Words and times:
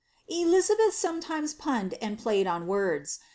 Elizabeth 0.29 0.95
sometimes 0.95 1.53
punned 1.53 1.93
and 2.01 2.17
played 2.17 2.47
on 2.47 2.65
words. 2.65 3.19